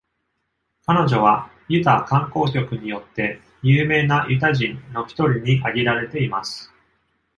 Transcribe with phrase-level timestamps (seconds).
[0.87, 6.73] 彼女はユタ観光局によって、「有名なユタ人」の一人に挙げられています。